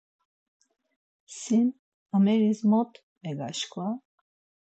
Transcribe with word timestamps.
Sin 1.39 1.67
ameris 2.17 2.61
mot 2.71 2.93
megaşkva? 3.21 3.87